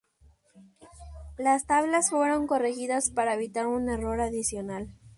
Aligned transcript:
Las 1.37 1.67
tablas 1.67 2.09
fueron 2.09 2.47
corregidas 2.47 3.11
para 3.11 3.35
evitar 3.35 3.67
un 3.67 3.87
error 3.87 4.19
adicional. 4.19 4.89